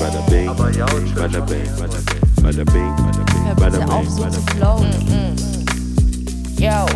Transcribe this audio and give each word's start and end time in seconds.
bada 0.00 0.20
bing, 0.30 0.46
bada 0.46 0.86
bing, 0.86 1.14
bada 1.14 1.40
bing, 1.46 1.66
bada 2.42 2.64
bing, 2.64 2.94
bada 3.56 3.78
bing, 3.86 4.06
bing. 4.16 4.32
flowen. 4.56 4.92
Yo. 6.58 6.86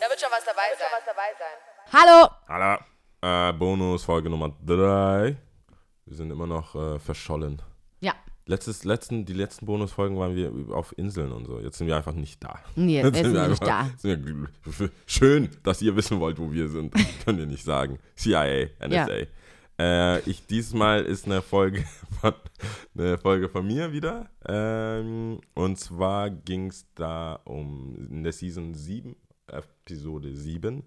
Da 0.00 0.06
wird 0.08 0.20
schon 0.20 0.30
was 0.30 0.44
dabei 0.44 0.70
sein. 0.78 1.56
Hallo! 1.92 2.28
Hallo. 2.48 2.78
Äh, 3.22 3.52
Bonus, 3.54 4.04
Folge 4.04 4.30
Nummer 4.30 4.50
3. 4.64 5.36
Wir 6.06 6.16
sind 6.16 6.30
immer 6.30 6.46
noch 6.46 6.74
äh, 6.74 6.98
verschollen. 6.98 7.60
Ja, 8.00 8.14
Letztes, 8.46 8.84
letzten, 8.84 9.24
die 9.26 9.32
letzten 9.34 9.66
Bonusfolgen 9.66 10.18
waren 10.18 10.34
wir 10.34 10.74
auf 10.74 10.96
Inseln 10.98 11.30
und 11.32 11.44
so. 11.46 11.60
Jetzt 11.60 11.78
sind 11.78 11.86
wir 11.86 11.96
einfach 11.96 12.14
nicht 12.14 12.42
da. 12.42 12.58
nee, 12.74 13.00
Jetzt 13.02 13.16
sind 13.16 13.34
wir 13.34 13.48
nicht 13.48 13.62
da. 13.62 13.80
einfach- 13.80 13.98
Sind 13.98 14.26
wir, 14.26 14.90
schön, 15.06 15.50
dass 15.62 15.82
ihr 15.82 15.94
wissen 15.94 16.18
wollt, 16.20 16.38
wo 16.38 16.50
wir 16.50 16.68
sind. 16.68 16.92
Können 17.24 17.38
wir 17.38 17.46
nicht 17.46 17.64
sagen. 17.64 17.98
CIA, 18.16 18.68
NSA. 18.80 19.26
Äh, 19.80 20.20
ich, 20.28 20.46
diesmal 20.46 21.04
ist 21.04 21.24
eine 21.24 21.40
Folge 21.40 21.82
von, 22.20 22.34
eine 22.94 23.16
Folge 23.16 23.48
von 23.48 23.66
mir 23.66 23.92
wieder. 23.92 24.28
Ähm, 24.46 25.40
und 25.54 25.78
zwar 25.78 26.28
ging 26.28 26.66
es 26.66 26.86
da 26.94 27.36
um 27.44 27.96
in 28.10 28.22
der 28.22 28.32
Season 28.32 28.74
7, 28.74 29.16
Episode 29.46 30.34
7, 30.34 30.76
Mhm. 30.76 30.82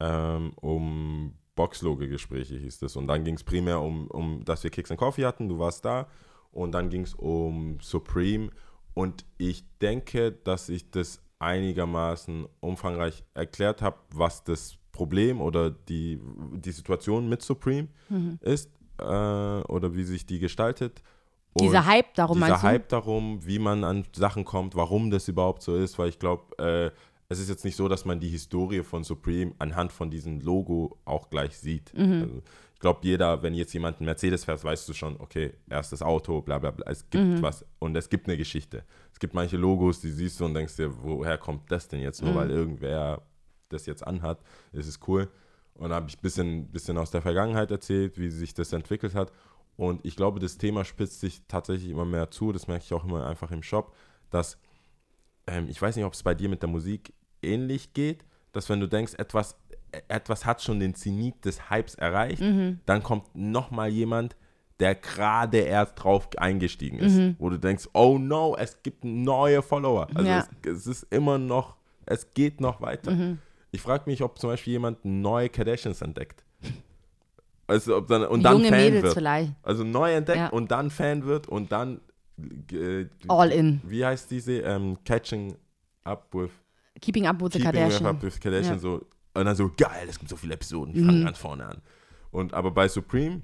ähm, 0.00 0.52
um 0.56 1.34
Boxloge-Gespräche 1.54 2.56
hieß 2.56 2.80
es. 2.82 2.96
Und 2.96 3.08
dann 3.08 3.24
ging 3.24 3.34
es 3.34 3.44
primär 3.44 3.80
um, 3.80 4.08
um, 4.08 4.42
dass 4.44 4.64
wir 4.64 4.70
Kicks 4.70 4.90
and 4.90 4.98
Coffee 4.98 5.26
hatten. 5.26 5.48
Du 5.48 5.58
warst 5.58 5.84
da. 5.84 6.08
Und 6.50 6.72
dann 6.72 6.88
ging 6.88 7.02
es 7.02 7.14
um 7.14 7.78
Supreme. 7.80 8.50
Und 8.94 9.26
ich 9.36 9.64
denke, 9.80 10.32
dass 10.32 10.68
ich 10.70 10.90
das 10.90 11.20
einigermaßen 11.40 12.46
umfangreich 12.60 13.22
erklärt 13.34 13.82
habe, 13.82 13.98
was 14.10 14.44
das 14.44 14.78
Problem 14.94 15.40
oder 15.40 15.70
die, 15.70 16.18
die 16.54 16.72
Situation 16.72 17.28
mit 17.28 17.42
Supreme 17.42 17.88
Mhm. 18.08 18.38
ist 18.40 18.70
äh, 18.98 19.04
oder 19.04 19.94
wie 19.94 20.04
sich 20.04 20.24
die 20.24 20.38
gestaltet. 20.38 21.02
Dieser 21.60 21.78
Und 21.80 21.86
Hype 21.86 22.14
darum 22.14 22.38
dieser? 22.38 22.62
Hype 22.62 22.88
darum, 22.88 23.44
wie 23.46 23.58
man 23.58 23.84
an 23.84 24.04
Sachen 24.16 24.44
kommt, 24.44 24.74
warum 24.74 25.10
das 25.10 25.28
überhaupt 25.28 25.62
so 25.62 25.76
ist, 25.76 25.98
weil 25.98 26.08
ich 26.08 26.18
glaube, 26.18 26.44
äh, 26.58 26.90
es 27.28 27.38
ist 27.40 27.48
jetzt 27.48 27.64
nicht 27.64 27.76
so, 27.76 27.88
dass 27.88 28.04
man 28.04 28.20
die 28.20 28.28
Historie 28.28 28.82
von 28.82 29.02
Supreme 29.04 29.52
anhand 29.58 29.92
von 29.92 30.10
diesem 30.10 30.40
Logo 30.40 30.98
auch 31.04 31.30
gleich 31.30 31.56
sieht. 31.58 31.92
Mhm. 31.96 32.22
Also, 32.22 32.42
ich 32.74 32.80
glaube, 32.80 33.00
jeder, 33.02 33.42
wenn 33.42 33.54
jetzt 33.54 33.72
jemand 33.72 33.98
einen 33.98 34.06
Mercedes 34.06 34.44
fährt, 34.44 34.62
weißt 34.62 34.88
du 34.88 34.92
schon, 34.92 35.16
okay, 35.20 35.54
erstes 35.70 36.02
Auto, 36.02 36.42
bla 36.42 36.58
bla 36.58 36.70
bla. 36.72 36.86
Es 36.90 37.08
gibt 37.08 37.24
Mhm. 37.24 37.42
was 37.42 37.64
und 37.78 37.96
es 37.96 38.08
gibt 38.10 38.26
eine 38.28 38.36
Geschichte. 38.36 38.84
Es 39.12 39.18
gibt 39.18 39.32
manche 39.32 39.56
Logos, 39.56 40.00
die 40.00 40.10
siehst 40.10 40.38
du 40.38 40.44
und 40.44 40.54
denkst 40.54 40.76
dir, 40.76 40.90
woher 41.02 41.38
kommt 41.38 41.70
das 41.72 41.88
denn 41.88 42.00
jetzt? 42.00 42.20
Nur 42.22 42.32
Mhm. 42.32 42.36
weil 42.36 42.50
irgendwer 42.50 43.22
das 43.74 43.86
jetzt 43.86 44.06
anhat, 44.06 44.38
ist 44.72 44.86
es 44.88 45.00
cool. 45.06 45.28
Und 45.74 45.90
da 45.90 45.96
habe 45.96 46.08
ich 46.08 46.16
ein 46.16 46.22
bisschen, 46.22 46.66
bisschen 46.68 46.96
aus 46.98 47.10
der 47.10 47.20
Vergangenheit 47.22 47.70
erzählt, 47.70 48.16
wie 48.18 48.30
sich 48.30 48.54
das 48.54 48.72
entwickelt 48.72 49.14
hat. 49.14 49.32
Und 49.76 50.04
ich 50.06 50.14
glaube, 50.14 50.38
das 50.38 50.56
Thema 50.56 50.84
spitzt 50.84 51.20
sich 51.20 51.42
tatsächlich 51.48 51.90
immer 51.90 52.04
mehr 52.04 52.30
zu. 52.30 52.52
Das 52.52 52.68
merke 52.68 52.84
ich 52.84 52.92
auch 52.94 53.04
immer 53.04 53.26
einfach 53.26 53.50
im 53.50 53.62
Shop, 53.62 53.92
dass 54.30 54.56
ähm, 55.48 55.66
ich 55.68 55.80
weiß 55.82 55.96
nicht, 55.96 56.04
ob 56.04 56.12
es 56.14 56.22
bei 56.22 56.34
dir 56.34 56.48
mit 56.48 56.62
der 56.62 56.68
Musik 56.68 57.12
ähnlich 57.42 57.92
geht, 57.92 58.24
dass 58.52 58.68
wenn 58.68 58.78
du 58.80 58.86
denkst, 58.88 59.14
etwas, 59.18 59.56
äh, 59.90 60.00
etwas 60.08 60.46
hat 60.46 60.62
schon 60.62 60.78
den 60.78 60.94
Zenit 60.94 61.44
des 61.44 61.70
Hypes 61.70 61.96
erreicht, 61.96 62.40
dann 62.86 63.02
kommt 63.02 63.34
nochmal 63.34 63.90
jemand, 63.90 64.36
der 64.80 64.94
gerade 64.94 65.58
erst 65.58 66.02
drauf 66.02 66.28
eingestiegen 66.36 66.98
ist, 67.00 67.16
wo 67.38 67.50
du 67.50 67.58
denkst, 67.58 67.88
oh 67.94 68.18
no, 68.18 68.56
es 68.56 68.82
gibt 68.82 69.04
neue 69.04 69.60
Follower. 69.62 70.08
Also 70.14 70.28
Ja. 70.30 70.38
es, 70.64 70.70
es 70.70 70.86
ist 70.86 71.06
immer 71.12 71.38
noch, 71.38 71.76
es 72.06 72.30
geht 72.30 72.60
noch 72.60 72.80
weiter. 72.80 73.36
Ich 73.74 73.82
frage 73.82 74.04
mich, 74.06 74.22
ob 74.22 74.38
zum 74.38 74.50
Beispiel 74.50 74.74
jemand 74.74 75.04
neue 75.04 75.48
Kardashians 75.48 76.00
entdeckt. 76.00 76.44
Also 77.66 77.96
ob 77.96 78.06
dann, 78.06 78.24
und 78.26 78.42
dann 78.44 78.58
Junge 78.58 78.68
Fan 78.68 78.78
Mädels 78.78 79.02
wird. 79.02 79.14
vielleicht. 79.14 79.52
Also 79.64 79.82
neu 79.82 80.12
entdeckt 80.14 80.38
Ja. 80.38 80.48
und 80.50 80.70
dann 80.70 80.90
Fan 80.90 81.24
wird 81.24 81.48
und 81.48 81.72
dann 81.72 82.00
äh, 82.72 83.06
All 83.26 83.50
in. 83.50 83.80
Wie 83.84 84.04
heißt 84.04 84.30
diese? 84.30 84.58
Ähm, 84.60 84.98
Catching 85.04 85.56
Up 86.04 86.28
with 86.32 86.50
Keeping 87.00 87.26
up 87.26 87.40
with 87.42 87.52
the 87.54 87.58
Keeping 87.58 87.72
Kardashian. 87.72 88.06
Up 88.06 88.22
with 88.22 88.38
Kardashian 88.38 88.74
Ja. 88.74 88.78
so 88.78 89.04
und 89.36 89.44
dann 89.44 89.56
so 89.56 89.68
geil, 89.76 90.06
es 90.08 90.18
gibt 90.20 90.30
so 90.30 90.36
viele 90.36 90.54
Episoden, 90.54 90.94
ich 90.94 91.04
fange 91.04 91.24
ganz 91.24 91.38
vorne 91.38 91.66
an. 91.66 91.82
Und 92.30 92.54
aber 92.54 92.70
bei 92.70 92.86
Supreme, 92.86 93.42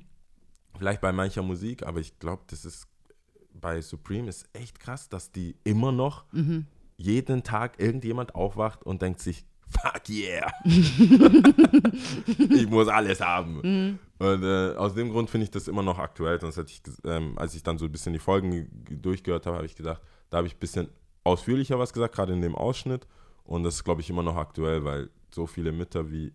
vielleicht 0.78 1.00
bei 1.00 1.10
mancher 1.10 1.42
Musik, 1.42 1.84
aber 1.84 1.98
ich 1.98 2.16
glaube, 2.20 2.42
das 2.46 2.64
ist 2.64 2.86
bei 3.52 3.80
Supreme 3.80 4.28
ist 4.28 4.48
echt 4.52 4.78
krass, 4.78 5.08
dass 5.08 5.32
die 5.32 5.56
immer 5.64 5.90
noch 5.90 6.24
Mhm. 6.32 6.66
jeden 6.96 7.42
Tag 7.42 7.80
irgendjemand 7.80 8.36
aufwacht 8.36 8.84
und 8.84 9.02
denkt 9.02 9.18
sich, 9.20 9.44
fuck 9.70 10.08
yeah. 10.08 10.52
ich 10.64 11.08
muss 12.68 12.88
alles 12.88 13.20
haben. 13.20 13.60
Mhm. 13.62 13.98
Und 14.18 14.42
äh, 14.42 14.74
aus 14.76 14.94
dem 14.94 15.10
Grund 15.10 15.30
finde 15.30 15.44
ich 15.44 15.50
das 15.50 15.68
immer 15.68 15.82
noch 15.82 15.98
aktuell. 15.98 16.40
Sonst 16.40 16.56
hätte 16.56 16.72
ich, 16.72 16.82
ähm, 17.04 17.38
als 17.38 17.54
ich 17.54 17.62
dann 17.62 17.78
so 17.78 17.86
ein 17.86 17.92
bisschen 17.92 18.12
die 18.12 18.18
Folgen 18.18 18.68
durchgehört 18.90 19.46
habe, 19.46 19.56
habe 19.56 19.66
ich 19.66 19.76
gedacht, 19.76 20.02
da 20.28 20.38
habe 20.38 20.46
ich 20.46 20.56
ein 20.56 20.60
bisschen 20.60 20.88
ausführlicher 21.24 21.78
was 21.78 21.92
gesagt, 21.92 22.14
gerade 22.14 22.32
in 22.32 22.42
dem 22.42 22.54
Ausschnitt. 22.54 23.06
Und 23.44 23.62
das 23.62 23.76
ist, 23.76 23.84
glaube 23.84 24.00
ich, 24.00 24.10
immer 24.10 24.22
noch 24.22 24.36
aktuell, 24.36 24.84
weil 24.84 25.10
so 25.34 25.46
viele 25.46 25.72
Mütter 25.72 26.10
wie 26.10 26.28
äh, 26.28 26.32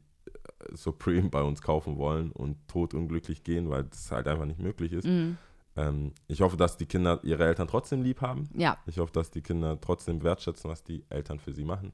Supreme 0.74 1.30
bei 1.30 1.42
uns 1.42 1.62
kaufen 1.62 1.98
wollen 1.98 2.32
und 2.32 2.68
totunglücklich 2.68 3.44
gehen, 3.44 3.70
weil 3.70 3.84
das 3.84 4.12
halt 4.12 4.28
einfach 4.28 4.46
nicht 4.46 4.60
möglich 4.60 4.92
ist. 4.92 5.06
Mhm. 5.06 5.38
Ähm, 5.76 6.14
ich 6.28 6.42
hoffe, 6.42 6.58
dass 6.58 6.78
die 6.78 6.86
Kinder 6.86 7.20
ihre 7.24 7.46
Eltern 7.46 7.68
trotzdem 7.68 8.02
lieb 8.02 8.22
haben. 8.22 8.50
Ja. 8.56 8.78
Ich 8.86 9.00
hoffe, 9.00 9.12
dass 9.12 9.32
die 9.32 9.42
Kinder 9.42 9.80
trotzdem 9.80 10.24
wertschätzen, 10.24 10.70
was 10.70 10.84
die 10.84 11.04
Eltern 11.10 11.40
für 11.40 11.54
sie 11.54 11.66
machen. 11.66 11.92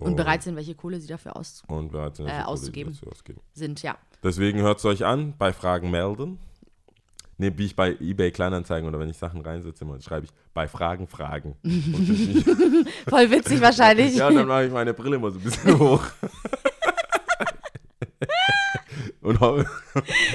Und 0.00 0.16
bereit 0.16 0.42
sind, 0.42 0.56
welche 0.56 0.74
Kohle 0.74 0.98
sie 1.00 1.06
dafür 1.06 1.36
aus 1.36 1.62
und 1.68 1.92
bereit 1.92 2.16
sind, 2.16 2.26
äh, 2.26 2.42
auszugeben. 2.44 2.98
ausgeben. 3.10 3.40
sind, 3.52 3.82
ja. 3.82 3.96
Deswegen 4.24 4.60
hört 4.60 4.78
es 4.78 4.84
euch 4.84 5.04
an, 5.04 5.34
bei 5.38 5.52
Fragen 5.52 5.90
melden. 5.90 6.38
Ne, 7.38 7.56
wie 7.56 7.64
ich 7.66 7.74
bei 7.76 7.96
eBay 8.00 8.30
Kleinanzeigen 8.30 8.86
oder 8.88 8.98
wenn 8.98 9.08
ich 9.08 9.16
Sachen 9.16 9.40
reinsetze, 9.40 9.84
immer 9.84 10.00
schreibe 10.00 10.26
ich 10.26 10.32
bei 10.54 10.68
Fragen 10.68 11.06
Fragen. 11.08 11.56
Und 11.62 12.86
Voll 13.08 13.30
witzig 13.30 13.60
wahrscheinlich. 13.60 14.14
ja, 14.16 14.30
dann 14.30 14.46
mache 14.46 14.66
ich 14.66 14.72
meine 14.72 14.92
Brille 14.94 15.16
immer 15.16 15.30
so 15.30 15.38
ein 15.38 15.42
bisschen 15.44 15.78
hoch. 15.78 16.04
Und 19.22 19.38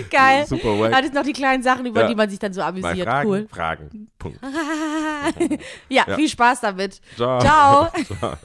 Geil. 0.10 0.46
super 0.48 0.80
wack. 0.80 1.04
Ist 1.04 1.14
noch 1.14 1.24
die 1.24 1.34
kleinen 1.34 1.62
Sachen, 1.62 1.86
über 1.86 2.02
Ja. 2.02 2.08
die 2.08 2.16
man 2.16 2.30
sich 2.30 2.40
dann 2.40 2.54
so 2.54 2.62
Bei 2.62 2.68
amüsiert. 2.68 3.08
Fragen 3.08 3.30
Cool. 3.30 3.48
Fragen. 3.50 4.10
Punkt. 4.18 4.40
ja, 5.90 6.06
Ja. 6.08 6.16
viel 6.16 6.30
Spaß 6.30 6.62
damit. 6.62 7.02
Ciao. 7.16 7.40
Ciao. 7.40 7.90
Ciao. 8.20 8.38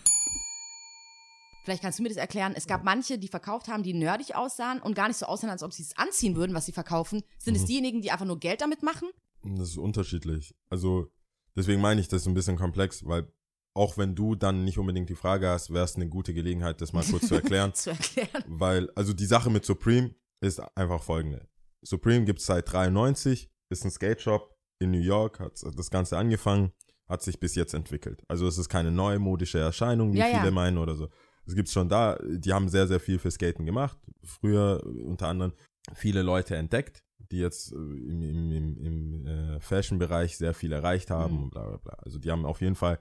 Vielleicht 1.65 1.83
kannst 1.83 1.99
du 1.99 2.03
mir 2.03 2.09
das 2.09 2.19
erklären. 2.19 2.55
Es 2.57 2.67
gab 2.67 2.83
manche, 2.85 3.19
die 3.19 3.29
verkauft 3.29 3.69
haben, 3.69 3.83
die 3.83 3.95
nerdig 3.95 4.35
aussahen 4.35 4.81
und 4.81 4.95
gar 4.95 5.09
nicht 5.09 5.17
so 5.19 5.27
aussahen, 5.27 5.51
als 5.51 5.63
ob 5.63 5.73
sie 5.73 5.83
es 5.83 5.97
anziehen 5.97 6.35
würden, 6.37 6.55
was 6.55 6.67
sie 6.67 6.73
verkaufen. 6.73 7.23
Sind 7.39 7.55
Mhm. 7.55 7.61
es 7.61 7.67
diejenigen, 7.67 8.03
die 8.03 8.11
einfach 8.11 8.27
nur 8.27 8.39
Geld 8.41 8.61
damit 8.61 8.83
machen? 8.83 9.09
Das 9.45 9.69
ist 9.71 9.79
unterschiedlich. 9.79 10.55
Also, 10.71 11.13
deswegen 11.57 11.81
meine 11.81 12.01
ich 12.01 12.09
das 12.09 12.23
ist 12.23 12.27
ein 12.29 12.35
bisschen 12.35 12.57
komplex, 12.57 13.05
weil 13.07 13.33
auch 13.75 13.97
wenn 13.97 14.15
du 14.15 14.35
dann 14.35 14.65
nicht 14.65 14.79
unbedingt 14.79 15.09
die 15.09 15.15
Frage 15.15 15.49
hast, 15.49 15.73
wäre 15.73 15.85
es 15.85 15.97
eine 15.97 16.09
gute 16.09 16.35
Gelegenheit, 16.35 16.81
das 16.81 16.93
mal 16.93 17.05
kurz 17.05 17.29
zu 17.29 17.35
erklären. 17.43 17.73
Zu 17.75 17.91
erklären. 17.91 18.45
Weil, 18.47 18.91
also 18.95 19.13
die 19.13 19.25
Sache 19.27 19.49
mit 19.51 19.65
Supreme 19.65 20.15
ist 20.41 20.61
einfach 20.77 21.03
folgende. 21.03 21.49
Supreme 21.83 22.25
gibt 22.25 22.41
es 22.41 22.47
seit 22.47 22.71
93, 22.73 23.51
ist 23.71 23.85
ein 23.85 23.91
Skate 23.91 24.21
Shop 24.21 24.55
in 24.79 24.91
New 24.91 24.99
York, 25.01 25.41
hat 25.41 25.59
das 25.77 25.91
Ganze 25.91 26.19
angefangen, 26.19 26.73
hat 27.09 27.23
sich 27.23 27.41
bis 27.41 27.55
jetzt 27.55 27.73
entwickelt. 27.75 28.23
Also 28.29 28.47
es 28.47 28.59
ist 28.59 28.69
keine 28.69 28.91
neumodische 28.91 29.59
Erscheinung, 29.59 30.13
wie 30.13 30.19
Ja, 30.19 30.29
ja. 30.29 30.39
viele 30.41 30.51
meinen 30.51 30.79
oder 30.79 30.95
so. 30.97 31.09
Es 31.47 31.55
gibt 31.55 31.69
schon 31.69 31.89
da, 31.89 32.19
die 32.23 32.53
haben 32.53 32.69
sehr, 32.69 32.87
sehr 32.87 33.01
viel 33.01 33.19
für 33.19 33.31
Skaten 33.31 33.67
gemacht. 33.67 33.99
Früher 34.23 34.83
äh, 34.85 35.03
unter 35.03 35.29
anderem 35.29 35.53
viele 35.95 36.23
Leute 36.23 36.57
entdeckt, 36.57 37.03
die 37.31 37.39
jetzt 37.39 37.73
äh, 37.73 37.77
im, 37.77 38.23
im, 38.23 38.51
im, 38.53 38.77
im 38.79 39.27
äh, 39.27 39.61
Fashion-Bereich 39.61 40.37
sehr 40.37 40.55
viel 40.55 40.73
erreicht 40.73 41.11
haben 41.11 41.35
Mhm. 41.37 41.43
und 41.45 41.51
bla 41.51 41.67
bla 41.69 41.77
bla. 41.79 41.95
Also 41.95 42.19
die 42.19 42.31
haben 42.31 42.45
auf 42.47 42.61
jeden 42.61 42.77
Fall 42.77 42.99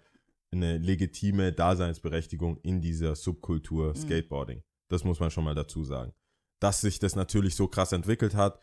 eine 0.51 0.77
legitime 0.79 1.53
Daseinsberechtigung 1.53 2.57
in 2.57 2.81
dieser 2.81 3.15
Subkultur 3.15 3.89
Mhm. 3.89 3.95
Skateboarding. 3.95 4.63
Das 4.89 5.03
muss 5.03 5.19
man 5.19 5.31
schon 5.31 5.43
mal 5.45 5.55
dazu 5.55 5.83
sagen. 5.83 6.13
Dass 6.59 6.81
sich 6.81 6.99
das 6.99 7.15
natürlich 7.15 7.55
so 7.55 7.67
krass 7.67 7.91
entwickelt 7.91 8.35
hat, 8.35 8.59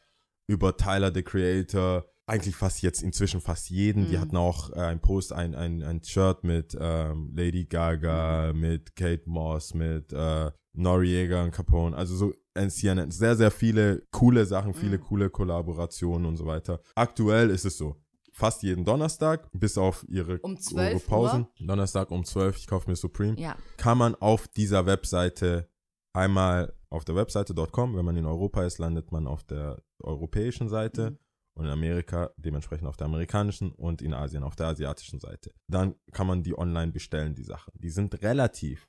über 0.47 0.77
Tyler 0.77 1.13
the 1.15 1.23
Creator, 1.23 2.05
eigentlich 2.29 2.57
fast 2.57 2.83
jetzt 2.83 3.03
inzwischen 3.03 3.41
fast 3.41 3.71
jeden. 3.71 4.07
Die 4.07 4.17
Mhm. 4.17 4.21
hatten 4.21 4.37
auch 4.37 4.71
äh, 4.73 4.81
ein 4.81 5.01
Post, 5.01 5.33
ein, 5.33 5.55
ein, 5.55 5.83
ein 5.83 6.03
Shirt 6.03 6.45
mit 6.45 6.77
ähm, 6.79 7.33
Lady 7.35 7.65
Gaga, 7.65 8.53
Mhm. 8.53 8.61
mit 8.61 8.97
Kate 8.97 9.23
Moss, 9.27 9.75
mit 9.75 10.13
äh, 10.13 10.51
Noriega 10.75 11.45
und 11.45 11.51
Capone. 11.53 11.97
Also 11.97 12.15
so 12.17 12.33
CNN. 12.57 13.11
Sehr, 13.13 13.37
sehr 13.37 13.51
viele 13.53 14.03
coole 14.11 14.45
Sachen, 14.45 14.75
viele 14.75 14.99
Mhm. 14.99 15.03
coole 15.03 15.31
Kollaborationen 15.31 16.27
und 16.27 16.37
so 16.37 16.45
weiter. 16.47 16.81
Aktuell 16.95 17.51
ist 17.51 17.65
es 17.65 17.79
so. 17.79 17.97
Fast 18.33 18.63
jeden 18.63 18.85
Donnerstag, 18.85 19.49
bis 19.53 19.77
auf 19.79 20.05
ihre, 20.09 20.39
Um 20.41 20.53
ihre 20.53 20.61
12 20.61 21.07
Pausen. 21.07 21.47
Donnerstag 21.59 22.11
um 22.11 22.25
12, 22.25 22.57
ich 22.59 22.67
kaufe 22.69 22.89
mir 22.91 22.97
Supreme 22.97 23.39
Ja. 23.41 23.57
kann 23.77 23.99
man 23.99 24.15
auf 24.17 24.47
dieser 24.49 24.87
Webseite 24.87 25.69
einmal 26.13 26.73
auf 26.91 27.05
der 27.05 27.15
Webseite.com, 27.17 27.97
wenn 27.97 28.05
man 28.05 28.17
in 28.17 28.27
Europa 28.27 28.65
ist, 28.65 28.79
landet 28.79 29.13
man 29.13 29.27
auf 29.27 29.43
der 29.45 29.83
europäischen 30.03 30.69
Seite 30.69 31.11
Mhm. 31.13 31.19
Und 31.59 31.67
in 31.67 31.73
Amerika 31.73 32.31
dementsprechend 32.37 32.87
auf 32.87 32.97
der 32.97 33.07
amerikanischen 33.07 33.73
und 33.73 34.01
in 34.01 34.15
Asien 34.15 34.45
auf 34.45 34.55
der 34.55 34.69
asiatischen 34.69 35.19
Seite. 35.19 35.53
Dann 35.67 35.97
kann 36.13 36.29
man 36.29 36.45
die 36.45 36.57
online 36.57 36.93
bestellen, 36.93 37.35
die 37.35 37.43
Sachen. 37.43 37.73
Die 37.75 37.91
sind 37.91 38.23
relativ 38.23 38.89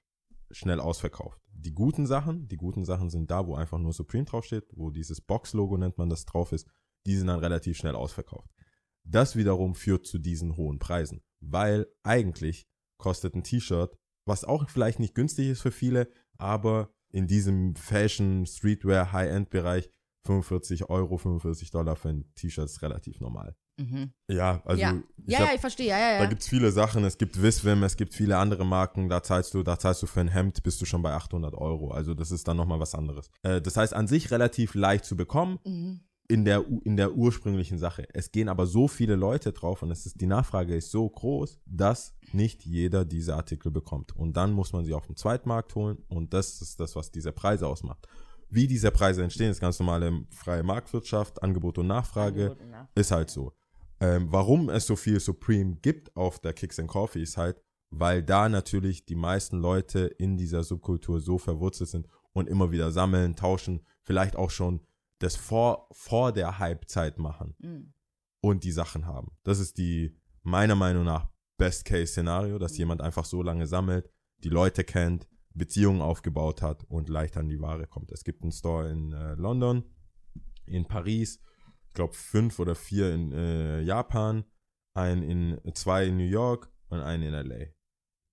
schnell 0.51 0.79
ausverkauft. 0.79 1.41
Die 1.51 1.73
guten 1.73 2.05
Sachen, 2.05 2.47
die 2.47 2.57
guten 2.57 2.85
Sachen 2.85 3.09
sind 3.09 3.31
da, 3.31 3.47
wo 3.47 3.55
einfach 3.55 3.79
nur 3.79 3.91
Supreme 3.91 4.25
draufsteht, 4.25 4.65
wo 4.71 4.91
dieses 4.91 5.19
Box-Logo 5.19 5.77
nennt 5.77 5.97
man 5.97 6.09
das 6.09 6.25
drauf 6.25 6.51
ist. 6.51 6.67
die 7.05 7.15
sind 7.15 7.27
dann 7.27 7.39
relativ 7.39 7.77
schnell 7.77 7.95
ausverkauft. 7.95 8.51
Das 9.03 9.35
wiederum 9.35 9.73
führt 9.73 10.05
zu 10.05 10.19
diesen 10.19 10.57
hohen 10.57 10.77
Preisen, 10.77 11.23
weil 11.39 11.87
eigentlich 12.03 12.67
kostet 12.97 13.33
ein 13.33 13.43
T-Shirt, 13.43 13.97
was 14.25 14.43
auch 14.43 14.69
vielleicht 14.69 14.99
nicht 14.99 15.15
günstig 15.15 15.47
ist 15.47 15.61
für 15.61 15.71
viele, 15.71 16.11
aber 16.37 16.93
in 17.09 17.25
diesem 17.25 17.75
Fashion, 17.75 18.45
Streetwear, 18.45 19.11
High-End-Bereich 19.11 19.89
45 20.25 20.89
Euro, 20.89 21.17
45 21.17 21.71
Dollar 21.71 21.95
für 21.95 22.09
ein 22.09 22.25
T-Shirt 22.35 22.65
ist 22.65 22.81
relativ 22.81 23.19
normal. 23.19 23.55
Mhm. 23.79 24.11
Ja, 24.29 24.61
also 24.65 24.81
ja, 24.81 24.93
ich 25.25 25.31
ja, 25.33 25.39
hab- 25.39 25.47
ja, 25.47 25.53
ich 25.55 25.61
verstehe, 25.61 25.87
ja, 25.87 25.97
ja, 25.97 26.17
da 26.17 26.23
ja. 26.23 26.29
gibt's 26.29 26.49
viele 26.49 26.71
Sachen. 26.71 27.03
Es 27.05 27.17
gibt 27.17 27.41
Visvim, 27.41 27.81
es 27.83 27.95
gibt 27.95 28.13
viele 28.13 28.37
andere 28.37 28.65
Marken. 28.65 29.07
Da 29.07 29.23
zahlst 29.23 29.53
du, 29.53 29.63
da 29.63 29.79
zahlst 29.79 30.01
du 30.03 30.07
für 30.07 30.19
ein 30.19 30.27
Hemd 30.27 30.61
bist 30.63 30.81
du 30.81 30.85
schon 30.85 31.01
bei 31.01 31.13
800 31.13 31.53
Euro. 31.55 31.91
Also 31.91 32.13
das 32.13 32.31
ist 32.31 32.47
dann 32.47 32.57
nochmal 32.57 32.79
was 32.79 32.93
anderes. 32.93 33.29
Äh, 33.43 33.61
das 33.61 33.77
heißt, 33.77 33.93
an 33.93 34.07
sich 34.07 34.31
relativ 34.31 34.75
leicht 34.75 35.05
zu 35.05 35.15
bekommen 35.15 35.59
Mhm. 35.65 36.01
in 36.27 36.43
der, 36.43 36.65
in 36.83 36.97
der 36.97 37.13
ursprünglichen 37.13 37.77
Sache. 37.79 38.05
Es 38.13 38.33
gehen 38.33 38.49
aber 38.49 38.67
so 38.67 38.89
viele 38.89 39.15
Leute 39.15 39.53
drauf 39.53 39.81
und 39.81 39.91
es 39.91 40.05
ist, 40.05 40.19
die 40.19 40.27
Nachfrage 40.27 40.75
ist 40.75 40.91
so 40.91 41.07
groß, 41.09 41.61
dass 41.65 42.17
nicht 42.33 42.65
jeder 42.65 43.05
diese 43.05 43.35
Artikel 43.37 43.71
bekommt. 43.71 44.13
Und 44.13 44.35
dann 44.35 44.51
muss 44.51 44.73
man 44.73 44.83
sie 44.83 44.93
auf 44.93 45.05
dem 45.07 45.15
Zweitmarkt 45.15 45.73
holen 45.75 45.99
und 46.09 46.33
das 46.33 46.61
ist 46.61 46.81
das, 46.81 46.97
was 46.97 47.11
diese 47.11 47.31
Preise 47.31 47.65
ausmacht. 47.65 48.07
Wie 48.49 48.67
diese 48.67 48.91
Preise 48.91 49.23
entstehen, 49.23 49.51
ist 49.51 49.59
ganz 49.59 49.79
normale 49.79 50.25
freie 50.31 50.63
Marktwirtschaft, 50.63 51.41
Angebot 51.43 51.77
und 51.77 51.87
Nachfrage. 51.87 52.43
Angebot 52.51 52.61
und 52.61 52.71
Nachfrage. 52.71 52.89
Ist 52.99 53.11
halt 53.11 53.29
so. 53.29 53.53
Ähm, 53.99 54.27
warum 54.31 54.69
es 54.69 54.87
so 54.87 54.95
viel 54.95 55.19
Supreme 55.19 55.75
gibt 55.81 56.15
auf 56.15 56.39
der 56.39 56.53
Kicks 56.53 56.79
and 56.79 56.87
Coffee 56.87 57.21
ist 57.21 57.37
halt, 57.37 57.61
weil 57.91 58.23
da 58.23 58.47
natürlich 58.49 59.05
die 59.05 59.15
meisten 59.15 59.57
Leute 59.59 60.05
in 60.17 60.37
dieser 60.37 60.63
Subkultur 60.63 61.19
so 61.19 61.37
verwurzelt 61.37 61.89
sind 61.89 62.07
und 62.33 62.47
immer 62.47 62.71
wieder 62.71 62.91
sammeln, 62.91 63.35
tauschen, 63.35 63.81
vielleicht 64.03 64.35
auch 64.35 64.51
schon 64.51 64.81
das 65.19 65.35
vor, 65.35 65.89
vor 65.91 66.31
der 66.31 66.59
Hype-Zeit 66.59 67.17
machen 67.17 67.55
Mhm. 67.59 67.93
und 68.41 68.63
die 68.63 68.71
Sachen 68.71 69.05
haben. 69.05 69.31
Das 69.43 69.59
ist 69.59 69.77
die, 69.77 70.15
meiner 70.43 70.75
Meinung 70.75 71.03
nach, 71.03 71.27
Best-Case-Szenario, 71.57 72.57
dass 72.57 72.77
jemand 72.77 73.01
einfach 73.01 73.25
so 73.25 73.43
lange 73.43 73.67
sammelt, 73.67 74.09
die 74.43 74.49
Leute 74.49 74.83
kennt, 74.85 75.27
Beziehungen 75.59 76.01
aufgebaut 76.01 76.63
hat 76.63 76.83
und 76.85 77.09
leicht 77.09 77.37
an 77.37 77.47
die 77.47 77.61
Ware 77.61 77.85
kommt. 77.85 78.11
Es 78.11 78.23
gibt 78.23 78.41
einen 78.41 78.51
Store 78.51 78.89
in 78.89 79.13
äh, 79.13 79.35
London, 79.35 79.83
in 80.65 80.87
Paris, 80.87 81.39
ich 81.87 81.93
glaube 81.93 82.13
fünf 82.13 82.57
oder 82.57 82.73
vier 82.73 83.13
in 83.13 83.31
äh, 83.31 83.81
Japan, 83.81 84.45
einen 84.95 85.21
in 85.21 85.75
zwei 85.75 86.07
in 86.07 86.17
New 86.17 86.23
York 86.23 86.71
und 86.87 86.99
einen 87.01 87.23
in 87.23 87.33
LA. 87.33 87.67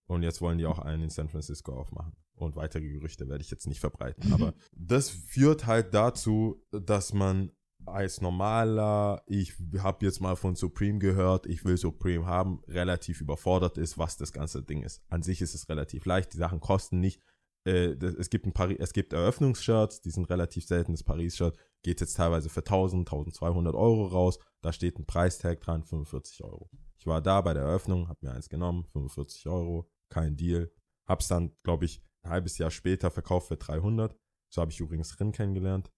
Und 0.09 0.23
jetzt 0.23 0.41
wollen 0.41 0.59
die 0.59 0.67
auch 0.67 0.79
einen 0.79 1.05
in 1.05 1.11
San 1.11 1.29
Francisco 1.29 1.73
aufmachen. 1.73 2.17
Und 2.35 2.55
weitere 2.55 2.89
Gerüchte 2.89 3.29
werde 3.29 3.43
ich 3.43 3.51
jetzt 3.51 3.67
nicht 3.67 3.81
verbreiten. 3.81 4.33
Aber 4.33 4.55
das 4.73 5.09
führt 5.09 5.67
halt 5.67 5.95
dazu, 5.95 6.63
dass 6.71 7.13
man 7.13 7.51
als 7.87 8.21
normaler, 8.21 9.23
ich 9.27 9.55
habe 9.79 10.05
jetzt 10.05 10.21
mal 10.21 10.37
von 10.37 10.57
Supreme 10.57 10.99
gehört, 10.99 11.47
ich 11.47 11.65
will 11.65 11.77
Supreme 11.77 12.27
haben, 12.27 12.61
relativ 12.69 13.21
überfordert 13.21 13.79
ist, 13.79 13.99
was 13.99 14.17
das 14.17 14.33
ganze 14.33 14.63
Ding 14.63 14.83
ist. 14.83 15.03
An 15.09 15.23
sich 15.23 15.41
ist 15.41 15.55
es 15.55 15.69
relativ 15.69 16.05
leicht, 16.05 16.33
die 16.33 16.39
Sachen 16.39 16.61
kosten 16.61 17.01
nicht. 17.01 17.23
Äh, 17.65 17.95
es, 17.95 18.31
gibt 18.31 18.47
ein 18.47 18.53
Pari 18.53 18.77
es 18.79 18.93
gibt 18.93 19.13
Eröffnungsshirts, 19.13 20.01
die 20.01 20.11
sind 20.11 20.31
relativ 20.31 20.67
selten. 20.67 20.93
Das 20.93 21.03
Paris-Shirt 21.03 21.59
geht 21.83 22.01
jetzt 22.01 22.15
teilweise 22.15 22.49
für 22.49 22.61
1000, 22.61 23.09
1200 23.09 23.75
Euro 23.75 24.07
raus. 24.07 24.39
Da 24.63 24.73
steht 24.73 24.99
ein 24.99 25.07
Preistag 25.07 25.61
dran, 25.61 25.83
45 25.83 26.45
Euro. 26.45 26.71
Ich 26.99 27.07
war 27.07 27.21
da 27.21 27.41
bei 27.41 27.55
der 27.55 27.65
Eröffnung, 27.65 28.09
habe 28.09 28.19
mir 28.23 28.33
eins 28.33 28.49
genommen, 28.49 28.85
45 28.93 29.47
Euro, 29.49 29.91
kein 30.09 30.37
Deal. 30.37 30.73
Hab's 31.07 31.29
dann, 31.29 31.53
glaube 31.63 31.85
ich, 31.85 32.03
ein 32.23 32.31
halbes 32.31 32.59
Jahr 32.59 32.71
später 32.71 33.11
verkauft 33.11 33.49
für 33.49 33.57
300. 33.57 34.17
So 34.49 34.61
habe 34.61 34.71
ich 34.71 34.81
übrigens 34.81 35.19
Rin 35.19 35.33
kennengelernt. 35.33 35.91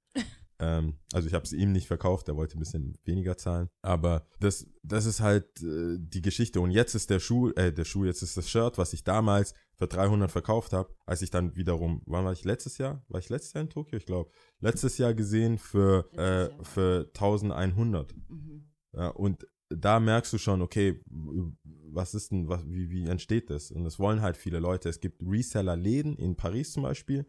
Ähm, 0.60 0.98
also 1.12 1.28
ich 1.28 1.34
habe 1.34 1.44
es 1.44 1.52
ihm 1.52 1.72
nicht 1.72 1.86
verkauft, 1.86 2.28
der 2.28 2.36
wollte 2.36 2.56
ein 2.56 2.60
bisschen 2.60 2.98
weniger 3.04 3.36
zahlen. 3.36 3.68
Aber 3.82 4.26
das, 4.40 4.66
das 4.82 5.06
ist 5.06 5.20
halt 5.20 5.62
äh, 5.62 5.96
die 5.98 6.22
Geschichte. 6.22 6.60
Und 6.60 6.70
jetzt 6.70 6.94
ist 6.94 7.10
der 7.10 7.20
Schuh, 7.20 7.50
äh, 7.50 7.72
der 7.72 7.84
Schuh, 7.84 8.04
jetzt 8.04 8.22
ist 8.22 8.36
das 8.36 8.50
Shirt, 8.50 8.78
was 8.78 8.92
ich 8.92 9.04
damals 9.04 9.54
für 9.76 9.86
300 9.86 10.30
verkauft 10.30 10.72
habe, 10.72 10.92
als 11.06 11.22
ich 11.22 11.30
dann 11.30 11.54
wiederum, 11.54 12.02
wann 12.06 12.24
war 12.24 12.32
ich 12.32 12.44
letztes 12.44 12.78
Jahr? 12.78 13.04
War 13.08 13.20
ich 13.20 13.28
letztes 13.28 13.52
Jahr 13.52 13.62
in 13.62 13.70
Tokio? 13.70 13.96
Ich 13.96 14.06
glaube. 14.06 14.30
Letztes 14.60 14.98
Jahr 14.98 15.14
gesehen 15.14 15.58
für, 15.58 16.10
äh, 16.14 16.64
für 16.64 17.10
1100. 17.14 18.14
Mhm. 18.28 18.68
Ja, 18.92 19.08
und 19.08 19.46
da 19.70 20.00
merkst 20.00 20.32
du 20.32 20.38
schon, 20.38 20.62
okay, 20.62 21.02
was 21.06 22.14
ist 22.14 22.32
denn, 22.32 22.48
was, 22.48 22.66
wie, 22.66 22.90
wie 22.90 23.06
entsteht 23.06 23.50
das? 23.50 23.70
Und 23.70 23.84
das 23.84 23.98
wollen 23.98 24.22
halt 24.22 24.36
viele 24.36 24.58
Leute. 24.58 24.88
Es 24.88 25.00
gibt 25.00 25.22
Reseller-Läden 25.22 26.16
in 26.16 26.36
Paris 26.36 26.72
zum 26.72 26.82
Beispiel, 26.82 27.26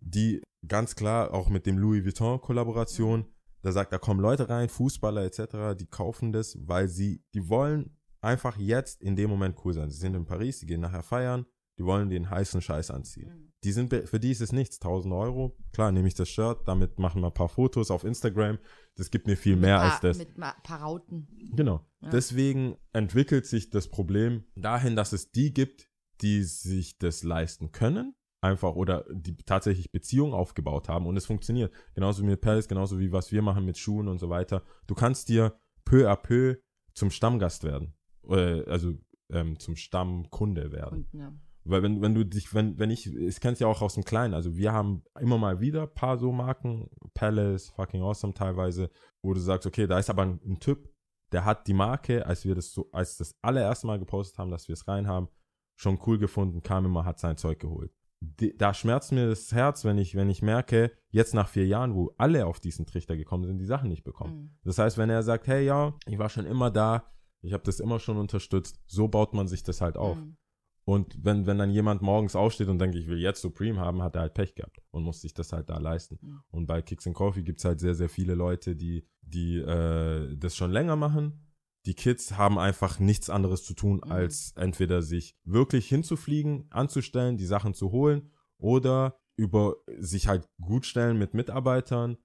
die 0.00 0.42
ganz 0.66 0.94
klar 0.96 1.32
auch 1.34 1.48
mit 1.48 1.66
dem 1.66 1.78
Louis 1.78 2.04
Vuitton-Kollaboration, 2.04 3.26
da 3.62 3.72
sagt, 3.72 3.92
da 3.92 3.98
kommen 3.98 4.20
Leute 4.20 4.48
rein, 4.48 4.68
Fußballer 4.68 5.24
etc., 5.24 5.76
die 5.78 5.86
kaufen 5.86 6.32
das, 6.32 6.56
weil 6.60 6.88
sie, 6.88 7.22
die 7.34 7.48
wollen 7.48 7.96
einfach 8.20 8.56
jetzt 8.56 9.02
in 9.02 9.16
dem 9.16 9.30
Moment 9.30 9.56
cool 9.64 9.72
sein. 9.74 9.90
Sie 9.90 9.98
sind 9.98 10.14
in 10.14 10.24
Paris, 10.24 10.60
die 10.60 10.66
gehen 10.66 10.80
nachher 10.80 11.02
feiern, 11.02 11.46
die 11.78 11.84
wollen 11.84 12.08
den 12.10 12.28
heißen 12.30 12.60
Scheiß 12.60 12.90
anziehen. 12.90 13.28
Mhm. 13.30 13.52
Die 13.64 13.72
sind, 13.72 13.92
für 13.92 14.20
die 14.20 14.30
ist 14.30 14.40
es 14.40 14.52
nichts, 14.52 14.76
1000 14.80 15.12
Euro. 15.14 15.56
Klar, 15.72 15.90
nehme 15.90 16.06
ich 16.06 16.14
das 16.14 16.28
Shirt, 16.28 16.60
damit 16.66 16.98
machen 17.00 17.20
wir 17.22 17.28
ein 17.28 17.34
paar 17.34 17.48
Fotos 17.48 17.90
auf 17.90 18.04
Instagram. 18.04 18.58
Das 18.96 19.10
gibt 19.10 19.26
mir 19.26 19.36
viel 19.36 19.56
mehr 19.56 19.76
Mit 19.76 19.84
als 19.84 20.00
paar- 20.00 20.10
das. 20.10 20.18
Mit 20.18 20.38
ma- 20.38 20.54
paar 20.62 20.80
Rauten. 20.82 21.28
Genau. 21.54 21.84
Ja. 22.00 22.10
Deswegen 22.10 22.76
entwickelt 22.92 23.46
sich 23.46 23.70
das 23.70 23.88
Problem 23.88 24.44
dahin, 24.54 24.94
dass 24.94 25.12
es 25.12 25.30
die 25.32 25.52
gibt, 25.52 25.88
die 26.20 26.42
sich 26.44 26.98
das 26.98 27.22
leisten 27.24 27.70
können, 27.72 28.14
einfach 28.40 28.74
oder 28.74 29.04
die 29.10 29.36
tatsächlich 29.36 29.90
Beziehungen 29.90 30.32
aufgebaut 30.32 30.88
haben 30.88 31.06
und 31.06 31.16
es 31.16 31.26
funktioniert. 31.26 31.72
Genauso 31.94 32.22
wie 32.22 32.28
mit 32.28 32.40
Palace, 32.40 32.68
genauso 32.68 32.98
wie 32.98 33.12
was 33.12 33.32
wir 33.32 33.42
machen 33.42 33.64
mit 33.64 33.78
Schuhen 33.78 34.08
und 34.08 34.18
so 34.18 34.28
weiter. 34.30 34.62
Du 34.86 34.94
kannst 34.94 35.28
dir 35.28 35.58
peu 35.84 36.10
à 36.10 36.16
peu 36.16 36.56
zum 36.94 37.10
Stammgast 37.10 37.64
werden. 37.64 37.94
Äh, 38.28 38.64
also 38.64 38.94
ähm, 39.30 39.58
zum 39.58 39.76
Stammkunde 39.76 40.72
werden. 40.72 41.06
Und, 41.12 41.20
ja. 41.20 41.32
Weil 41.64 41.82
wenn, 41.82 42.00
wenn 42.00 42.14
du 42.14 42.24
dich, 42.24 42.54
wenn, 42.54 42.78
wenn 42.78 42.90
ich, 42.90 43.14
ich 43.14 43.40
kenn's 43.40 43.58
ja 43.58 43.66
auch 43.66 43.82
aus 43.82 43.94
dem 43.94 44.04
Kleinen, 44.04 44.32
also 44.32 44.56
wir 44.56 44.72
haben 44.72 45.02
immer 45.20 45.36
mal 45.36 45.60
wieder 45.60 45.82
ein 45.82 45.94
paar 45.94 46.16
so 46.16 46.32
Marken, 46.32 46.88
Palace, 47.12 47.68
fucking 47.70 48.00
awesome 48.00 48.32
teilweise, 48.32 48.90
wo 49.22 49.34
du 49.34 49.40
sagst, 49.40 49.66
okay, 49.66 49.86
da 49.86 49.98
ist 49.98 50.08
aber 50.08 50.22
ein, 50.22 50.40
ein 50.46 50.60
Typ, 50.60 50.88
der 51.32 51.44
hat 51.44 51.66
die 51.66 51.74
Marke, 51.74 52.24
als 52.24 52.46
wir 52.46 52.54
das 52.54 52.72
so, 52.72 52.88
als 52.92 53.18
das 53.18 53.36
allererste 53.42 53.86
Mal 53.86 53.98
gepostet 53.98 54.38
haben, 54.38 54.50
dass 54.50 54.68
wir 54.68 54.72
es 54.72 54.88
rein 54.88 55.06
haben, 55.06 55.28
schon 55.76 56.00
cool 56.06 56.18
gefunden, 56.18 56.62
kam 56.62 56.86
immer, 56.86 57.04
hat 57.04 57.18
sein 57.18 57.36
Zeug 57.36 57.58
geholt. 57.58 57.92
Da 58.20 58.74
schmerzt 58.74 59.12
mir 59.12 59.28
das 59.28 59.52
Herz, 59.52 59.84
wenn 59.84 59.96
ich, 59.96 60.14
wenn 60.14 60.28
ich 60.28 60.42
merke, 60.42 60.90
jetzt 61.10 61.34
nach 61.34 61.48
vier 61.48 61.66
Jahren, 61.66 61.94
wo 61.94 62.14
alle 62.18 62.46
auf 62.46 62.58
diesen 62.58 62.84
Trichter 62.84 63.16
gekommen 63.16 63.44
sind, 63.44 63.58
die 63.58 63.64
Sachen 63.64 63.88
nicht 63.88 64.02
bekommen. 64.02 64.34
Mhm. 64.34 64.50
Das 64.64 64.78
heißt, 64.78 64.98
wenn 64.98 65.10
er 65.10 65.22
sagt, 65.22 65.46
hey 65.46 65.64
ja, 65.64 65.94
ich 66.06 66.18
war 66.18 66.28
schon 66.28 66.46
immer 66.46 66.70
da, 66.70 67.04
ich 67.42 67.52
habe 67.52 67.62
das 67.62 67.78
immer 67.80 68.00
schon 68.00 68.16
unterstützt, 68.16 68.80
so 68.86 69.08
baut 69.08 69.34
man 69.34 69.46
sich 69.46 69.62
das 69.62 69.80
halt 69.80 69.96
auf. 69.96 70.16
Mhm. 70.16 70.36
Und 70.84 71.22
wenn, 71.22 71.46
wenn 71.46 71.58
dann 71.58 71.70
jemand 71.70 72.00
morgens 72.00 72.34
aufsteht 72.34 72.68
und 72.68 72.78
denkt, 72.78 72.96
ich 72.96 73.08
will 73.08 73.18
jetzt 73.18 73.42
Supreme 73.42 73.78
haben, 73.78 74.02
hat 74.02 74.16
er 74.16 74.22
halt 74.22 74.32
Pech 74.32 74.54
gehabt 74.54 74.80
und 74.90 75.04
muss 75.04 75.20
sich 75.20 75.34
das 75.34 75.52
halt 75.52 75.68
da 75.68 75.76
leisten. 75.76 76.18
Mhm. 76.20 76.40
Und 76.50 76.66
bei 76.66 76.80
Kicks 76.80 77.06
and 77.06 77.14
Coffee 77.14 77.42
gibt 77.42 77.58
es 77.58 77.66
halt 77.66 77.78
sehr, 77.78 77.94
sehr 77.94 78.08
viele 78.08 78.34
Leute, 78.34 78.74
die, 78.74 79.06
die 79.20 79.58
äh, 79.58 80.34
das 80.36 80.56
schon 80.56 80.70
länger 80.70 80.96
machen. 80.96 81.47
Die 81.88 81.94
Kids 81.94 82.36
haben 82.36 82.58
einfach 82.58 82.98
nichts 83.00 83.30
anderes 83.30 83.64
zu 83.64 83.72
tun, 83.74 84.00
Mhm. 84.04 84.12
als 84.12 84.52
entweder 84.56 85.00
sich 85.02 85.34
wirklich 85.44 85.88
hinzufliegen, 85.88 86.66
anzustellen, 86.70 87.36
die 87.38 87.46
Sachen 87.46 87.72
zu 87.74 87.90
holen 87.90 88.30
oder 88.58 89.18
über 89.36 89.76
sich 89.98 90.28
halt 90.28 90.46
gut 90.60 90.84
stellen 90.84 91.18
mit 91.18 91.32
Mitarbeitern, 91.32 92.18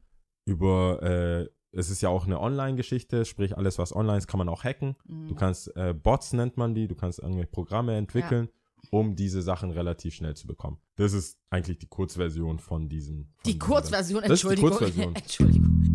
über 0.45 1.01
äh, 1.01 1.47
es 1.71 1.89
ist 1.89 2.01
ja 2.01 2.09
auch 2.09 2.25
eine 2.25 2.39
Online-Geschichte, 2.39 3.25
sprich 3.25 3.57
alles, 3.57 3.77
was 3.79 3.95
online 3.95 4.17
ist, 4.17 4.27
kann 4.27 4.37
man 4.37 4.49
auch 4.49 4.63
hacken. 4.63 4.95
Mhm. 5.05 5.27
Du 5.29 5.35
kannst, 5.35 5.75
äh, 5.75 5.93
Bots 5.93 6.33
nennt 6.33 6.57
man 6.57 6.75
die, 6.75 6.87
du 6.87 6.95
kannst 6.95 7.19
irgendwelche 7.19 7.49
Programme 7.49 7.95
entwickeln, 7.95 8.49
um 8.91 9.15
diese 9.15 9.41
Sachen 9.41 9.71
relativ 9.71 10.13
schnell 10.13 10.35
zu 10.35 10.45
bekommen. 10.45 10.77
Das 10.97 11.13
ist 11.13 11.39
eigentlich 11.49 11.77
die 11.79 11.87
Kurzversion 11.87 12.59
von 12.59 12.89
diesem. 12.89 13.29
Von 13.37 13.43
Die 13.45 13.57
Kurzversion, 13.57 14.23
die 14.23 14.29
Entschuldigung. 14.29 14.69
Kurzversion. 14.71 15.15
Entschuldigung. 15.15 15.92